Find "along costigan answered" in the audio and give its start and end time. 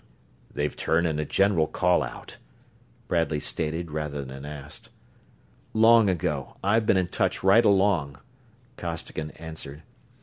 7.63-9.83